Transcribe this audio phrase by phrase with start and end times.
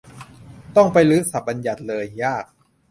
[0.03, 0.05] ค
[0.71, 2.45] งต้องไปรื้อศัพท์บัญญัติเลย ยาก